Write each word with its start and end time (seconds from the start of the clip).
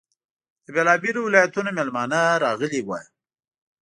له 0.65 0.69
بېلابېلو 0.75 1.19
ولایتونو 1.25 1.69
میلمانه 1.77 2.19
راغلي 2.43 2.81
وو. 2.83 2.97